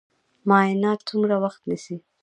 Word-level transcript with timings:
معاینات 0.49 0.99
څومره 1.09 1.35
وخت 1.43 1.61
نیسي؟ 1.69 1.95